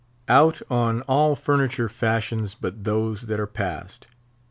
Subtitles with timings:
[0.27, 4.07] Out on all furniture fashions but those that are past!